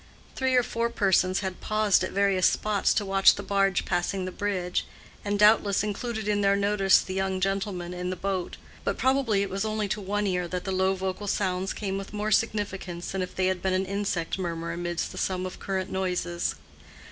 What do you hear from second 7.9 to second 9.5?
in the boat; but probably it